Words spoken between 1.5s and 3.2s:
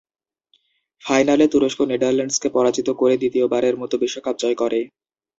তুরস্ক নেদারল্যান্ডসকে পরাজিত করে